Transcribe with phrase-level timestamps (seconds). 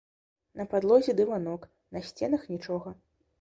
[0.61, 1.67] На падлозе дыванок,
[1.97, 2.89] на сценах нічога.